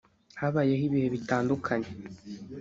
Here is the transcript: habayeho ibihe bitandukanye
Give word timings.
habayeho 0.41 0.83
ibihe 0.89 1.07
bitandukanye 1.15 1.89